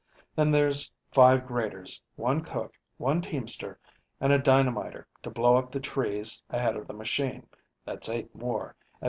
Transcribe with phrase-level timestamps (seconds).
[0.35, 3.77] Then there's five graders, one cook, and one teamster,
[4.19, 7.47] and a dynamiter to blow up the trees ahead of the machine;
[7.85, 8.99] that's eight more, at $36.